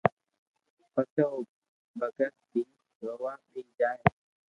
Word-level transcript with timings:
پسي 0.93 1.21
او 1.31 1.37
بگت 1.99 2.35
بي 2.51 2.61
رووا 3.05 3.33
ٻيئي 3.51 3.69
جائي 3.79 4.01